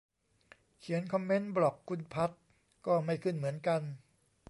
[0.79, 2.35] เขียนคอมเมนต์บล็อกคุณภัทร
[2.85, 3.81] ก็ไม่ขึ้นเหมือนกัน